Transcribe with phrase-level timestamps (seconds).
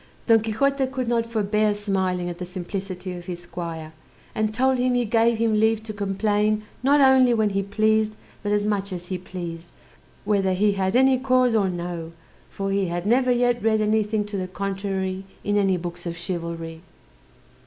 [0.25, 3.93] Don Quixote could not forbear smiling at the simplicity of his squire;
[4.33, 8.51] and told him he gave him leave to complain not only when he pleased, but
[8.51, 9.71] as much as he pleased,
[10.25, 12.13] whether he had any cause or no;
[12.49, 16.81] for he had never yet read anything to the contrary in any books of chivalry.